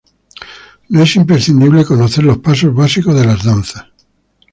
No 0.89 1.03
es 1.03 1.15
imprescindible 1.15 1.85
conocer 1.85 2.23
los 2.23 2.39
pasos 2.39 2.73
básicos 2.73 3.13
de 3.13 3.23
las 3.23 3.43
danzas. 3.43 3.85